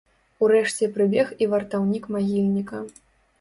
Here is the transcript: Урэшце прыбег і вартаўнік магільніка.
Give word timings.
Урэшце 0.45 0.87
прыбег 0.95 1.29
і 1.47 1.49
вартаўнік 1.51 2.09
магільніка. 2.17 2.83